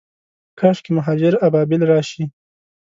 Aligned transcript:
کاشکي، 0.59 0.91
مهاجر 0.97 1.33
ابابیل 1.47 1.81
راشي 1.91 2.23